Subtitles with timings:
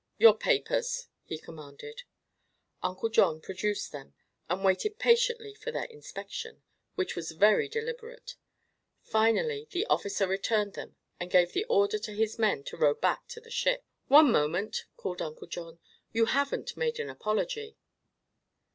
[0.17, 2.01] "Your papers!" he commanded.
[2.81, 4.15] Uncle John produced them
[4.49, 6.63] and waited patiently for their inspection,
[6.95, 8.35] which was very deliberate.
[9.03, 13.27] Finally the officer returned them and gave the order to his men to row back
[13.27, 13.85] to the ship.
[14.07, 15.77] "One moment!" called Uncle John.
[16.11, 17.77] "You haven't made the apology."